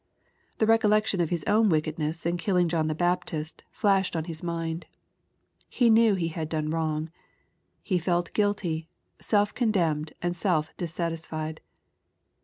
[0.57, 4.87] The recollection of his own wickedness in killing John the Baptist flashed on his mind.
[5.69, 7.11] He knew he had done wrong.
[7.83, 11.61] He felt guilty, self condemned, and self dissatisfied.